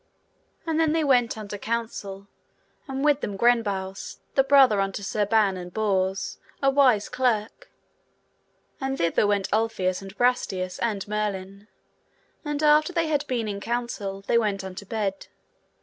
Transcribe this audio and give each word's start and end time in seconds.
And 0.65 0.79
then 0.79 0.93
they 0.93 1.03
went 1.03 1.37
unto 1.37 1.59
council, 1.59 2.27
and 2.87 3.05
with 3.05 3.21
them 3.21 3.37
Gwenbaus, 3.37 4.17
the 4.33 4.43
brother 4.43 4.81
unto 4.81 5.03
Sir 5.03 5.27
Ban 5.27 5.57
and 5.57 5.71
Bors, 5.71 6.39
a 6.59 6.71
wise 6.71 7.07
clerk, 7.07 7.69
and 8.79 8.97
thither 8.97 9.27
went 9.27 9.47
Ulfius 9.53 10.01
and 10.01 10.17
Brastias, 10.17 10.79
and 10.79 11.07
Merlin. 11.07 11.67
And 12.43 12.63
after 12.63 12.91
they 12.91 13.09
had 13.09 13.27
been 13.27 13.47
in 13.47 13.59
council, 13.59 14.21
they 14.21 14.39
went 14.39 14.63
unto 14.63 14.87
bed. 14.87 15.27